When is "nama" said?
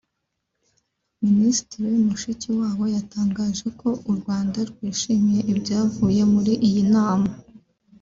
6.93-7.29